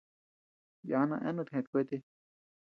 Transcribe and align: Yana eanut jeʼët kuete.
Yana 0.91 1.15
eanut 1.25 1.51
jeʼët 1.51 1.67
kuete. 1.71 1.97